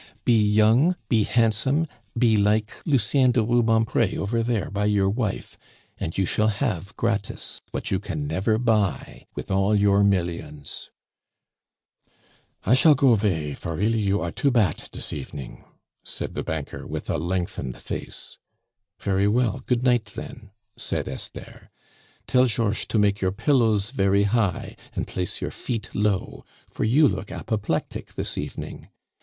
"Be 0.25 0.33
young, 0.33 0.95
be 1.09 1.25
handsome, 1.25 1.85
be 2.17 2.35
like 2.35 2.71
Lucien 2.87 3.29
de 3.29 3.43
Rubempre 3.43 4.17
over 4.17 4.41
there 4.41 4.71
by 4.71 4.85
your 4.85 5.07
wife, 5.11 5.59
and 5.99 6.17
you 6.17 6.25
shall 6.25 6.47
have 6.47 6.97
gratis 6.97 7.61
what 7.69 7.91
you 7.91 7.99
can 7.99 8.25
never 8.25 8.57
buy 8.57 9.27
with 9.35 9.51
all 9.51 9.75
your 9.75 10.03
millions!" 10.03 10.89
"I 12.65 12.73
shall 12.73 12.95
go 12.95 13.13
'vay, 13.13 13.53
for 13.53 13.75
really 13.75 13.99
you 13.99 14.19
are 14.21 14.31
too 14.31 14.49
bat 14.49 14.89
dis 14.91 15.13
evening!" 15.13 15.65
said 16.03 16.33
the 16.33 16.41
banker, 16.41 16.87
with 16.87 17.07
a 17.07 17.19
lengthened 17.19 17.77
face. 17.77 18.39
"Very 19.01 19.27
well, 19.27 19.61
good 19.67 19.83
night 19.83 20.05
then," 20.05 20.49
said 20.77 21.07
Esther. 21.07 21.69
"Tell 22.25 22.45
Georches 22.47 22.87
to 22.87 22.97
make 22.97 23.21
your 23.21 23.31
pillows 23.31 23.91
very 23.91 24.23
high 24.23 24.75
and 24.95 25.05
place 25.05 25.41
your 25.41 25.51
fee 25.51 25.81
low, 25.93 26.43
for 26.67 26.85
you 26.85 27.07
look 27.07 27.31
apoplectic 27.31 28.15
this 28.15 28.35
evening. 28.35 28.89